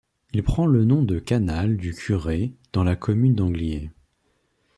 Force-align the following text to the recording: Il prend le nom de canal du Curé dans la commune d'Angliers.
Il 0.33 0.41
prend 0.41 0.65
le 0.65 0.83
nom 0.83 1.03
de 1.03 1.19
canal 1.19 1.77
du 1.77 1.93
Curé 1.93 2.53
dans 2.73 2.83
la 2.83 2.95
commune 2.95 3.35
d'Angliers. 3.35 3.91